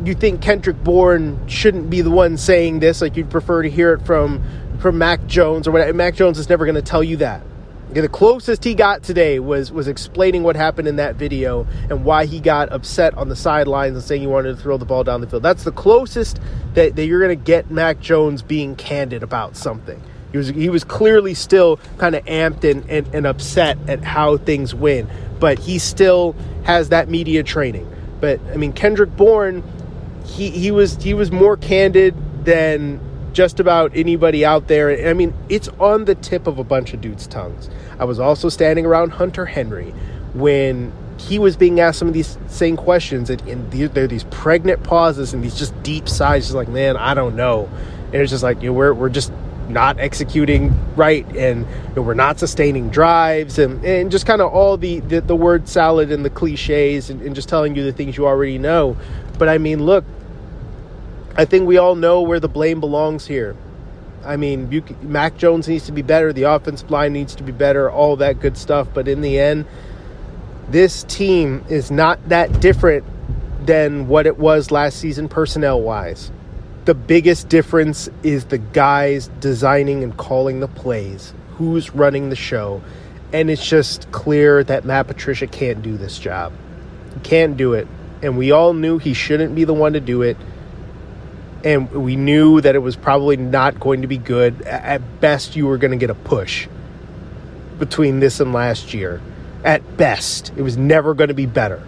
you 0.04 0.14
think 0.14 0.42
Kendrick 0.42 0.84
Bourne 0.84 1.48
shouldn't 1.48 1.90
be 1.90 2.02
the 2.02 2.12
one 2.12 2.38
saying 2.38 2.80
this, 2.80 3.02
like 3.02 3.16
you'd 3.16 3.30
prefer 3.30 3.62
to 3.64 3.70
hear 3.70 3.94
it 3.94 4.06
from 4.06 4.44
from 4.80 4.98
Mac 4.98 5.28
Jones 5.28 5.68
or 5.68 5.72
whatever. 5.72 5.94
Mac 5.94 6.16
Jones 6.16 6.40
is 6.40 6.50
never 6.50 6.66
going 6.66 6.76
to 6.76 6.82
tell 6.82 7.04
you 7.04 7.18
that. 7.18 7.44
The 7.94 8.08
closest 8.08 8.64
he 8.64 8.74
got 8.74 9.04
today 9.04 9.40
was 9.40 9.72
was 9.72 9.88
explaining 9.88 10.44
what 10.44 10.56
happened 10.56 10.88
in 10.88 10.96
that 10.96 11.16
video 11.16 11.68
and 11.90 12.06
why 12.06 12.26
he 12.26 12.40
got 12.40 12.72
upset 12.72 13.14
on 13.16 13.28
the 13.28 13.36
sidelines 13.36 13.96
and 13.96 14.04
saying 14.04 14.22
he 14.22 14.28
wanted 14.28 14.56
to 14.56 14.62
throw 14.62 14.78
the 14.78 14.86
ball 14.86 15.04
down 15.04 15.20
the 15.20 15.28
field. 15.28 15.44
That's 15.44 15.66
the 15.66 15.74
closest 15.74 16.40
that, 16.74 16.96
that 16.96 17.06
you're 17.06 17.20
going 17.20 17.38
to 17.38 17.44
get 17.44 17.70
Mac 17.70 18.00
Jones 18.00 18.42
being 18.42 18.78
candid 18.78 19.24
about 19.24 19.58
something. 19.58 20.02
He 20.32 20.38
was 20.38 20.48
he 20.48 20.70
was 20.70 20.86
clearly 20.86 21.34
still 21.34 21.78
kind 21.98 22.16
of 22.16 22.24
amped 22.26 22.64
and, 22.64 22.90
and, 22.90 23.14
and 23.14 23.28
upset 23.28 23.78
at 23.90 24.04
how 24.04 24.38
things 24.38 24.74
went, 24.74 25.10
but 25.42 25.60
he 25.60 25.78
still 25.78 26.34
has 26.64 26.90
that 26.90 27.10
media 27.10 27.44
training. 27.44 27.88
But 28.22 28.40
I 28.54 28.56
mean, 28.56 28.72
Kendrick 28.72 29.16
Bourne 29.18 29.64
he 30.32 30.50
he 30.50 30.72
was 30.72 31.02
he 31.02 31.14
was 31.14 31.32
more 31.32 31.58
candid 31.58 32.16
than 32.46 33.00
just 33.34 33.60
about 33.60 33.92
anybody 33.96 34.46
out 34.46 34.68
there. 34.68 35.08
I 35.08 35.14
mean, 35.14 35.34
it's 35.50 35.68
on 35.80 36.06
the 36.06 36.16
tip 36.16 36.48
of 36.48 36.58
a 36.58 36.64
bunch 36.64 36.94
of 36.94 37.02
dudes' 37.02 37.28
tongues. 37.28 37.70
I 38.00 38.06
was 38.06 38.20
also 38.20 38.50
standing 38.50 38.86
around 38.86 39.12
Hunter 39.12 39.46
Henry 39.46 39.92
when 40.34 40.92
he 41.18 41.38
was 41.38 41.56
being 41.56 41.80
asked 41.80 42.00
some 42.00 42.08
of 42.08 42.14
these 42.14 42.38
same 42.48 42.76
questions, 42.76 43.30
and, 43.30 43.42
and 43.44 43.72
there 43.72 44.04
are 44.04 44.08
these 44.08 44.24
pregnant 44.26 44.84
pauses 44.84 45.34
and 45.34 45.44
these 45.44 45.56
just 45.56 45.82
deep 45.84 46.10
sighs. 46.10 46.46
Just 46.46 46.56
like, 46.56 46.68
man, 46.68 46.98
I 46.98 47.14
don't 47.14 47.36
know. 47.36 47.70
And 48.08 48.16
it's 48.16 48.32
just 48.32 48.44
like, 48.44 48.62
you 48.62 48.70
know, 48.70 48.74
we're 48.74 48.94
we're 48.94 49.10
just 49.10 49.32
not 49.70 50.00
executing 50.00 50.74
right, 50.96 51.26
and 51.36 51.62
you 51.62 51.96
know, 51.98 52.02
we're 52.02 52.14
not 52.14 52.40
sustaining 52.40 52.90
drives, 52.90 53.60
and 53.60 53.84
and 53.86 54.12
just 54.12 54.26
kind 54.26 54.42
of 54.42 54.52
all 54.52 54.78
the, 54.78 55.00
the, 55.02 55.22
the 55.22 55.36
word 55.36 55.68
salad 55.70 56.12
and 56.12 56.26
the 56.26 56.30
cliches, 56.30 57.10
and, 57.10 57.22
and 57.22 57.36
just 57.36 57.50
telling 57.50 57.76
you 57.76 57.84
the 57.84 57.94
things 57.94 58.18
you 58.18 58.28
already 58.28 58.58
know. 58.58 58.98
But 59.38 59.48
I 59.48 59.58
mean, 59.58 59.86
look, 59.86 60.04
I 61.36 61.46
think 61.46 61.68
we 61.68 61.78
all 61.78 61.96
know 61.96 62.22
where 62.22 62.40
the 62.40 62.50
blame 62.50 62.80
belongs 62.80 63.26
here. 63.26 63.56
I 64.24 64.38
mean, 64.38 64.72
you, 64.72 64.84
Mac 65.02 65.38
Jones 65.38 65.68
needs 65.68 65.86
to 65.86 65.92
be 65.92 66.02
better. 66.02 66.34
The 66.34 66.44
offensive 66.44 66.92
line 66.92 67.14
needs 67.14 67.36
to 67.36 67.44
be 67.44 67.52
better. 67.52 67.90
All 67.90 68.18
that 68.18 68.40
good 68.40 68.58
stuff. 68.58 68.88
But 68.94 69.08
in 69.08 69.22
the 69.22 69.40
end, 69.40 69.66
this 70.70 71.04
team 71.04 71.66
is 71.70 71.90
not 71.90 72.30
that 72.30 72.60
different 72.60 73.06
than 73.66 74.08
what 74.08 74.28
it 74.28 74.38
was 74.38 74.72
last 74.72 75.00
season, 75.00 75.30
personnel 75.30 75.82
wise. 75.82 76.32
The 76.86 76.94
biggest 76.94 77.48
difference 77.48 78.10
is 78.24 78.46
the 78.46 78.58
guys 78.58 79.30
designing 79.40 80.04
and 80.04 80.16
calling 80.18 80.60
the 80.60 80.68
plays, 80.68 81.34
who's 81.58 81.94
running 81.94 82.30
the 82.30 82.36
show. 82.36 82.82
And 83.34 83.50
it's 83.50 83.66
just 83.66 84.12
clear 84.12 84.64
that 84.64 84.84
Matt 84.84 85.08
Patricia 85.08 85.48
can't 85.48 85.82
do 85.82 85.96
this 85.96 86.20
job. 86.20 86.52
He 87.14 87.20
can't 87.22 87.56
do 87.56 87.74
it. 87.74 87.88
And 88.22 88.38
we 88.38 88.52
all 88.52 88.74
knew 88.74 88.98
he 88.98 89.14
shouldn't 89.14 89.56
be 89.56 89.64
the 89.64 89.74
one 89.74 89.94
to 89.94 90.00
do 90.00 90.22
it 90.22 90.38
and 91.64 91.92
we 91.92 92.16
knew 92.16 92.62
that 92.62 92.76
it 92.76 92.80
was 92.80 92.96
probably 92.96 93.38
not 93.38 93.80
going 93.80 94.02
to 94.02 94.08
be 94.08 94.18
good. 94.18 94.62
At 94.64 95.22
best, 95.22 95.56
you 95.56 95.68
were 95.68 95.78
going 95.78 95.92
to 95.92 95.98
get 95.98 96.10
a 96.10 96.16
push 96.16 96.68
between 97.80 98.20
this 98.20 98.40
and 98.40 98.54
last 98.54 98.94
year. 98.94 99.22
At 99.64 99.98
best, 99.98 100.52
it 100.56 100.62
was 100.62 100.78
never 100.78 101.14
going 101.14 101.28
to 101.28 101.34
be 101.34 101.46
better. 101.46 101.84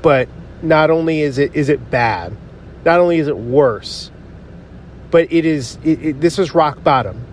But 0.00 0.28
not 0.62 0.90
only 0.90 1.20
is 1.20 1.38
it 1.38 1.54
is 1.54 1.68
it 1.68 1.90
bad, 1.90 2.36
not 2.84 3.00
only 3.00 3.18
is 3.18 3.28
it 3.28 3.36
worse, 3.36 4.10
but 5.10 5.32
it 5.32 5.44
is 5.44 5.78
it, 5.84 6.04
it, 6.04 6.20
this 6.20 6.38
is 6.38 6.54
rock 6.54 6.82
bottom 6.82 7.24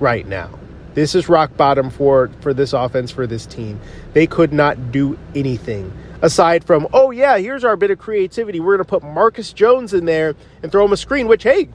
right 0.00 0.26
now. 0.26 0.58
This 0.94 1.14
is 1.14 1.28
rock 1.28 1.56
bottom 1.56 1.90
for 1.90 2.30
for 2.40 2.54
this 2.54 2.72
offense 2.72 3.10
for 3.10 3.26
this 3.26 3.46
team. 3.46 3.80
They 4.12 4.26
could 4.26 4.52
not 4.52 4.92
do 4.92 5.18
anything 5.34 5.92
aside 6.22 6.64
from, 6.64 6.88
oh, 6.92 7.10
yeah, 7.10 7.38
here's 7.38 7.64
our 7.64 7.76
bit 7.76 7.90
of 7.90 7.98
creativity. 7.98 8.60
We're 8.60 8.76
going 8.76 8.86
to 8.86 8.90
put 8.90 9.02
Marcus 9.02 9.52
Jones 9.52 9.92
in 9.92 10.04
there 10.04 10.34
and 10.62 10.72
throw 10.72 10.84
him 10.84 10.92
a 10.92 10.96
screen, 10.96 11.28
which, 11.28 11.42
hey, 11.42 11.68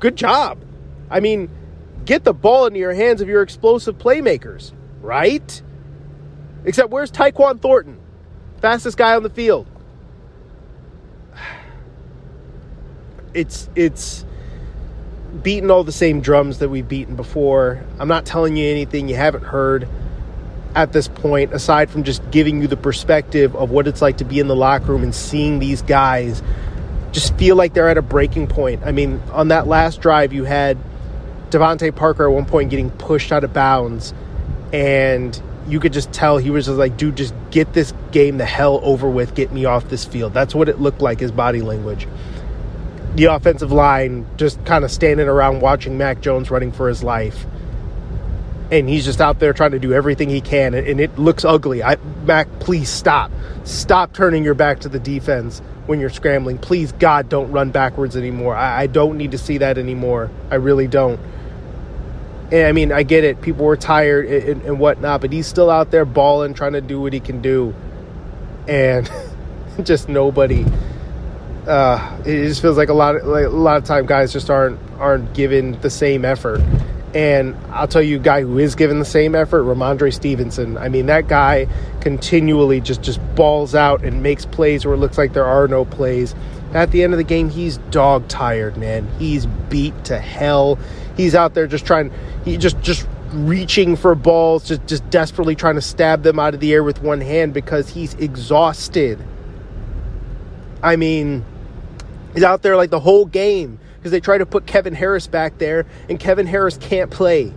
good 0.00 0.16
job. 0.16 0.62
I 1.10 1.20
mean, 1.20 1.50
get 2.04 2.24
the 2.24 2.34
ball 2.34 2.66
into 2.66 2.78
your 2.78 2.94
hands 2.94 3.20
of 3.20 3.28
your 3.28 3.42
explosive 3.42 3.98
playmakers, 3.98 4.72
right? 5.00 5.62
Except 6.64 6.90
where's 6.90 7.10
Tyquan 7.10 7.60
Thornton? 7.60 7.98
Fastest 8.60 8.96
guy 8.96 9.14
on 9.14 9.22
the 9.22 9.30
field. 9.30 9.66
It's 13.34 13.68
it's 13.76 14.24
beating 15.42 15.70
all 15.70 15.84
the 15.84 15.92
same 15.92 16.22
drums 16.22 16.58
that 16.58 16.70
we've 16.70 16.88
beaten 16.88 17.14
before. 17.14 17.84
I'm 17.98 18.08
not 18.08 18.24
telling 18.24 18.56
you 18.56 18.68
anything 18.68 19.06
you 19.08 19.16
haven't 19.16 19.44
heard 19.44 19.86
at 20.74 20.92
this 20.92 21.08
point, 21.08 21.52
aside 21.52 21.90
from 21.90 22.04
just 22.04 22.28
giving 22.30 22.60
you 22.60 22.68
the 22.68 22.76
perspective 22.76 23.56
of 23.56 23.70
what 23.70 23.86
it's 23.88 24.02
like 24.02 24.18
to 24.18 24.24
be 24.24 24.38
in 24.38 24.48
the 24.48 24.56
locker 24.56 24.92
room 24.92 25.02
and 25.02 25.14
seeing 25.14 25.58
these 25.58 25.82
guys 25.82 26.42
just 27.10 27.34
feel 27.38 27.56
like 27.56 27.72
they're 27.72 27.88
at 27.88 27.96
a 27.98 28.02
breaking 28.02 28.46
point. 28.46 28.82
I 28.84 28.92
mean, 28.92 29.20
on 29.32 29.48
that 29.48 29.66
last 29.66 30.00
drive, 30.00 30.32
you 30.32 30.44
had 30.44 30.76
DeVante 31.50 31.96
Parker 31.96 32.28
at 32.28 32.34
one 32.34 32.44
point 32.44 32.68
getting 32.70 32.90
pushed 32.90 33.32
out 33.32 33.44
of 33.44 33.52
bounds, 33.54 34.12
and 34.72 35.40
you 35.66 35.80
could 35.80 35.94
just 35.94 36.12
tell 36.12 36.36
he 36.36 36.50
was 36.50 36.66
just 36.66 36.78
like, 36.78 36.96
dude, 36.98 37.16
just 37.16 37.34
get 37.50 37.72
this 37.72 37.94
game 38.12 38.36
the 38.36 38.44
hell 38.44 38.80
over 38.82 39.08
with, 39.08 39.34
get 39.34 39.50
me 39.52 39.64
off 39.64 39.88
this 39.88 40.04
field. 40.04 40.34
That's 40.34 40.54
what 40.54 40.68
it 40.68 40.80
looked 40.80 41.00
like, 41.00 41.18
his 41.18 41.32
body 41.32 41.62
language. 41.62 42.06
the 43.18 43.24
offensive 43.24 43.72
line 43.72 44.26
just 44.36 44.64
kind 44.64 44.84
of 44.84 44.90
standing 44.90 45.26
around 45.26 45.60
watching 45.60 45.98
Mac 45.98 46.20
Jones 46.20 46.50
running 46.50 46.70
for 46.70 46.88
his 46.88 47.02
life. 47.02 47.46
And 48.70 48.88
he's 48.88 49.04
just 49.04 49.20
out 49.20 49.38
there 49.38 49.52
trying 49.52 49.70
to 49.70 49.78
do 49.78 49.94
everything 49.94 50.28
he 50.28 50.42
can, 50.42 50.74
and 50.74 51.00
it 51.00 51.18
looks 51.18 51.44
ugly. 51.44 51.82
I, 51.82 51.96
Mac, 52.24 52.46
please 52.60 52.90
stop. 52.90 53.30
Stop 53.64 54.12
turning 54.12 54.44
your 54.44 54.54
back 54.54 54.80
to 54.80 54.90
the 54.90 54.98
defense 54.98 55.60
when 55.86 56.00
you're 56.00 56.10
scrambling. 56.10 56.58
Please, 56.58 56.92
God, 56.92 57.30
don't 57.30 57.50
run 57.50 57.70
backwards 57.70 58.14
anymore. 58.14 58.54
I, 58.54 58.82
I 58.82 58.86
don't 58.86 59.16
need 59.16 59.30
to 59.30 59.38
see 59.38 59.58
that 59.58 59.78
anymore. 59.78 60.30
I 60.50 60.56
really 60.56 60.86
don't. 60.86 61.18
And 62.52 62.66
I 62.66 62.72
mean, 62.72 62.92
I 62.92 63.02
get 63.02 63.24
it. 63.24 63.40
People 63.40 63.64
were 63.64 63.76
tired 63.76 64.26
and, 64.26 64.62
and 64.62 64.78
whatnot, 64.78 65.22
but 65.22 65.32
he's 65.32 65.46
still 65.46 65.70
out 65.70 65.90
there 65.90 66.04
balling, 66.04 66.54
trying 66.54 66.74
to 66.74 66.80
do 66.80 67.00
what 67.00 67.12
he 67.12 67.20
can 67.20 67.40
do. 67.40 67.74
And 68.66 69.10
just 69.82 70.08
nobody. 70.08 70.66
Uh, 71.66 72.18
it 72.24 72.48
just 72.48 72.62
feels 72.62 72.78
like 72.78 72.88
a 72.88 72.94
lot 72.94 73.16
of 73.16 73.26
like 73.26 73.44
a 73.44 73.50
lot 73.50 73.76
of 73.76 73.84
time 73.84 74.06
guys 74.06 74.32
just 74.32 74.48
aren't 74.48 74.80
aren't 74.98 75.34
given 75.34 75.78
the 75.80 75.90
same 75.90 76.24
effort. 76.24 76.62
And 77.14 77.56
I'll 77.70 77.88
tell 77.88 78.02
you, 78.02 78.18
guy 78.18 78.42
who 78.42 78.58
is 78.58 78.74
given 78.74 78.98
the 78.98 79.04
same 79.04 79.34
effort, 79.34 79.62
Rhamondre 79.62 80.12
Stevenson. 80.12 80.76
I 80.76 80.88
mean, 80.88 81.06
that 81.06 81.26
guy 81.26 81.66
continually 82.00 82.80
just 82.80 83.02
just 83.02 83.20
balls 83.34 83.74
out 83.74 84.04
and 84.04 84.22
makes 84.22 84.44
plays 84.44 84.84
where 84.84 84.94
it 84.94 84.98
looks 84.98 85.16
like 85.16 85.32
there 85.32 85.46
are 85.46 85.66
no 85.68 85.84
plays. 85.84 86.34
At 86.74 86.90
the 86.90 87.02
end 87.02 87.14
of 87.14 87.18
the 87.18 87.24
game, 87.24 87.48
he's 87.48 87.78
dog 87.90 88.28
tired, 88.28 88.76
man. 88.76 89.08
He's 89.18 89.46
beat 89.46 90.04
to 90.04 90.18
hell. 90.18 90.78
He's 91.16 91.34
out 91.34 91.54
there 91.54 91.66
just 91.66 91.86
trying. 91.86 92.12
He 92.44 92.58
just 92.58 92.78
just 92.82 93.08
reaching 93.32 93.96
for 93.96 94.14
balls, 94.14 94.68
just 94.68 94.86
just 94.86 95.08
desperately 95.08 95.54
trying 95.54 95.76
to 95.76 95.80
stab 95.80 96.22
them 96.22 96.38
out 96.38 96.52
of 96.52 96.60
the 96.60 96.74
air 96.74 96.84
with 96.84 97.02
one 97.02 97.22
hand 97.22 97.54
because 97.54 97.88
he's 97.88 98.12
exhausted. 98.14 99.18
I 100.82 100.96
mean, 100.96 101.44
he's 102.34 102.44
out 102.44 102.60
there 102.60 102.76
like 102.76 102.90
the 102.90 103.00
whole 103.00 103.24
game 103.24 103.80
because 103.98 104.12
they 104.12 104.20
try 104.20 104.38
to 104.38 104.46
put 104.46 104.66
Kevin 104.66 104.94
Harris 104.94 105.26
back 105.26 105.58
there, 105.58 105.86
and 106.08 106.18
Kevin 106.18 106.46
Harris 106.46 106.78
can't 106.78 107.10
play. 107.10 107.52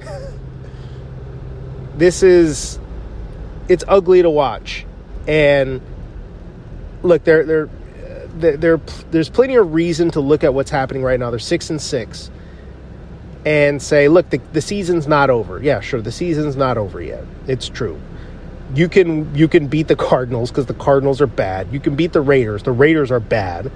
this 1.96 2.22
is 2.22 2.78
it's 3.68 3.84
ugly 3.88 4.22
to 4.22 4.30
watch, 4.30 4.84
and 5.26 5.80
look, 7.02 7.24
there 7.24 7.44
there 7.44 7.68
there 8.56 8.80
there's 9.10 9.30
plenty 9.30 9.56
of 9.56 9.72
reason 9.72 10.10
to 10.10 10.20
look 10.20 10.44
at 10.44 10.52
what's 10.52 10.70
happening 10.70 11.02
right 11.02 11.18
now. 11.18 11.30
They're 11.30 11.38
six 11.38 11.70
and 11.70 11.80
six, 11.80 12.30
and 13.44 13.80
say, 13.80 14.08
look, 14.08 14.30
the, 14.30 14.38
the 14.52 14.60
season's 14.60 15.06
not 15.06 15.30
over. 15.30 15.62
Yeah, 15.62 15.80
sure, 15.80 16.00
the 16.00 16.12
season's 16.12 16.56
not 16.56 16.76
over 16.76 17.00
yet. 17.00 17.24
It's 17.46 17.68
true 17.68 18.00
you 18.74 18.88
can 18.88 19.32
you 19.34 19.48
can 19.48 19.68
beat 19.68 19.88
the 19.88 19.96
Cardinals 19.96 20.50
because 20.50 20.66
the 20.66 20.74
Cardinals 20.74 21.20
are 21.20 21.26
bad. 21.26 21.72
You 21.72 21.80
can 21.80 21.94
beat 21.94 22.12
the 22.12 22.20
Raiders. 22.20 22.62
The 22.62 22.72
Raiders 22.72 23.10
are 23.10 23.20
bad. 23.20 23.70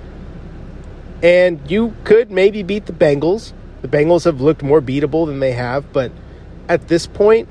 And 1.23 1.61
you 1.71 1.95
could 2.05 2.31
maybe 2.31 2.63
beat 2.63 2.87
the 2.87 2.93
Bengals. 2.93 3.53
The 3.83 3.89
Bengals 3.89 4.25
have 4.25 4.41
looked 4.41 4.63
more 4.63 4.81
beatable 4.81 5.27
than 5.27 5.41
they 5.41 5.53
have, 5.53 5.93
but 5.93 6.13
at 6.69 6.89
this 6.89 7.07
point, 7.07 7.49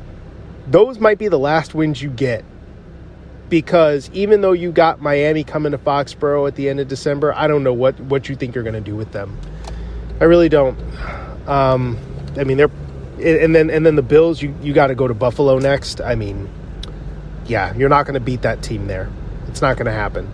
those 0.67 0.99
might 0.99 1.17
be 1.17 1.27
the 1.27 1.39
last 1.39 1.73
wins 1.73 2.01
you 2.01 2.09
get. 2.09 2.45
Because 3.49 4.09
even 4.13 4.41
though 4.41 4.51
you 4.51 4.71
got 4.71 5.01
Miami 5.01 5.43
coming 5.43 5.71
to 5.71 5.79
Foxborough 5.79 6.47
at 6.47 6.55
the 6.55 6.69
end 6.69 6.79
of 6.79 6.87
December, 6.87 7.33
I 7.33 7.47
don't 7.47 7.63
know 7.63 7.73
what, 7.73 7.99
what 7.99 8.29
you 8.29 8.35
think 8.35 8.53
you're 8.53 8.63
going 8.63 8.75
to 8.75 8.81
do 8.81 8.95
with 8.95 9.11
them. 9.11 9.39
I 10.21 10.25
really 10.25 10.49
don't. 10.49 10.77
Um, 11.47 11.97
I 12.37 12.43
mean, 12.43 12.57
they're 12.57 12.69
and 13.19 13.53
then 13.53 13.69
and 13.69 13.85
then 13.85 13.95
the 13.95 14.01
Bills. 14.01 14.41
You 14.41 14.55
you 14.61 14.73
got 14.73 14.87
to 14.87 14.95
go 14.95 15.07
to 15.07 15.13
Buffalo 15.13 15.59
next. 15.59 16.01
I 16.01 16.15
mean, 16.15 16.49
yeah, 17.45 17.75
you're 17.75 17.89
not 17.89 18.05
going 18.05 18.13
to 18.13 18.19
beat 18.19 18.43
that 18.43 18.61
team 18.61 18.87
there. 18.87 19.09
It's 19.47 19.61
not 19.61 19.77
going 19.77 19.87
to 19.87 19.91
happen. 19.91 20.29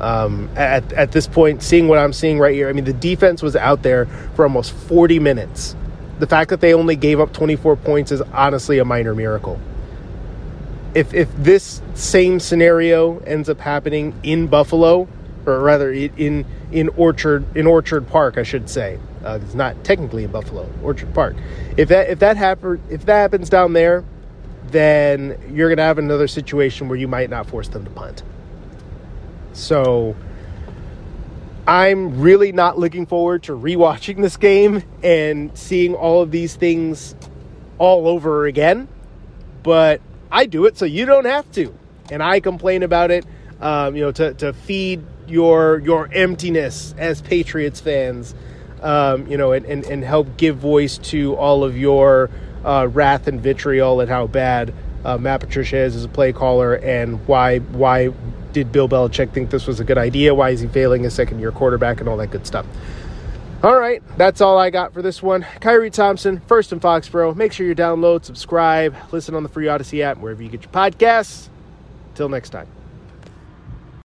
Um, 0.00 0.48
at, 0.56 0.92
at 0.92 1.12
this 1.12 1.26
point, 1.26 1.62
seeing 1.62 1.88
what 1.88 1.98
I'm 1.98 2.12
seeing 2.12 2.38
right 2.38 2.54
here, 2.54 2.68
I 2.68 2.72
mean, 2.72 2.84
the 2.84 2.92
defense 2.92 3.42
was 3.42 3.56
out 3.56 3.82
there 3.82 4.06
for 4.34 4.44
almost 4.44 4.72
40 4.72 5.18
minutes. 5.18 5.74
The 6.18 6.26
fact 6.26 6.50
that 6.50 6.60
they 6.60 6.74
only 6.74 6.96
gave 6.96 7.20
up 7.20 7.32
24 7.32 7.76
points 7.76 8.12
is 8.12 8.20
honestly 8.20 8.78
a 8.78 8.84
minor 8.84 9.14
miracle. 9.14 9.60
If, 10.94 11.14
if 11.14 11.28
this 11.36 11.82
same 11.94 12.40
scenario 12.40 13.18
ends 13.20 13.48
up 13.48 13.60
happening 13.60 14.18
in 14.22 14.46
Buffalo, 14.46 15.08
or 15.46 15.60
rather 15.60 15.92
in 15.92 16.44
in 16.70 16.90
Orchard 16.90 17.44
in 17.56 17.66
Orchard 17.66 18.06
Park, 18.06 18.36
I 18.36 18.42
should 18.42 18.68
say, 18.68 18.98
uh, 19.24 19.38
it's 19.42 19.54
not 19.54 19.82
technically 19.84 20.24
in 20.24 20.30
Buffalo, 20.30 20.70
Orchard 20.82 21.12
Park. 21.14 21.36
If 21.76 21.88
that 21.88 22.10
if 22.10 22.18
that 22.18 22.36
happen 22.36 22.80
if 22.90 23.06
that 23.06 23.16
happens 23.16 23.48
down 23.48 23.72
there, 23.72 24.04
then 24.66 25.38
you're 25.52 25.68
going 25.68 25.78
to 25.78 25.84
have 25.84 25.98
another 25.98 26.28
situation 26.28 26.88
where 26.88 26.98
you 26.98 27.08
might 27.08 27.30
not 27.30 27.46
force 27.46 27.68
them 27.68 27.84
to 27.84 27.90
punt. 27.90 28.22
So 29.58 30.14
I'm 31.66 32.20
really 32.20 32.52
not 32.52 32.78
looking 32.78 33.06
forward 33.06 33.42
to 33.44 33.52
rewatching 33.52 34.22
this 34.22 34.36
game 34.36 34.82
and 35.02 35.56
seeing 35.58 35.94
all 35.94 36.22
of 36.22 36.30
these 36.30 36.54
things 36.54 37.14
all 37.76 38.06
over 38.06 38.46
again. 38.46 38.88
But 39.62 40.00
I 40.30 40.46
do 40.46 40.66
it 40.66 40.78
so 40.78 40.84
you 40.84 41.04
don't 41.04 41.26
have 41.26 41.50
to. 41.52 41.74
And 42.10 42.22
I 42.22 42.40
complain 42.40 42.82
about 42.84 43.10
it, 43.10 43.26
um, 43.60 43.96
you 43.96 44.02
know, 44.02 44.12
to, 44.12 44.32
to 44.34 44.52
feed 44.52 45.02
your 45.26 45.80
your 45.80 46.08
emptiness 46.10 46.94
as 46.96 47.20
Patriots 47.20 47.80
fans, 47.80 48.34
um, 48.80 49.26
you 49.26 49.36
know, 49.36 49.52
and, 49.52 49.66
and, 49.66 49.84
and 49.84 50.04
help 50.04 50.38
give 50.38 50.56
voice 50.56 50.96
to 50.98 51.34
all 51.34 51.64
of 51.64 51.76
your 51.76 52.30
uh, 52.64 52.88
wrath 52.90 53.26
and 53.26 53.40
vitriol 53.40 54.00
and 54.00 54.08
how 54.08 54.26
bad 54.26 54.72
uh, 55.04 55.18
Matt 55.18 55.40
Patricia 55.40 55.76
is 55.78 55.96
as 55.96 56.04
a 56.04 56.08
play 56.08 56.32
caller 56.32 56.74
and 56.76 57.26
why 57.26 57.58
why 57.58 58.10
did 58.58 58.72
Bill 58.72 58.88
Belichick 58.88 59.32
think 59.32 59.50
this 59.50 59.66
was 59.66 59.78
a 59.78 59.84
good 59.84 59.98
idea? 59.98 60.34
Why 60.34 60.50
is 60.50 60.60
he 60.60 60.66
failing 60.66 61.06
a 61.06 61.10
second 61.10 61.38
year 61.38 61.52
quarterback 61.52 62.00
and 62.00 62.08
all 62.08 62.16
that 62.16 62.30
good 62.30 62.46
stuff? 62.46 62.66
All 63.62 63.78
right, 63.78 64.02
that's 64.16 64.40
all 64.40 64.58
I 64.58 64.70
got 64.70 64.92
for 64.92 65.02
this 65.02 65.22
one. 65.22 65.42
Khari 65.60 65.92
Thompson, 65.92 66.40
First 66.46 66.72
in 66.72 66.80
Foxborough. 66.80 67.34
Make 67.34 67.52
sure 67.52 67.66
you 67.66 67.74
download, 67.74 68.24
subscribe, 68.24 68.94
listen 69.10 69.34
on 69.34 69.42
the 69.42 69.48
free 69.48 69.68
Odyssey 69.68 70.02
app, 70.02 70.18
wherever 70.18 70.42
you 70.42 70.48
get 70.48 70.62
your 70.62 70.72
podcasts. 70.72 71.48
Till 72.14 72.28
next 72.28 72.50
time. 72.50 72.68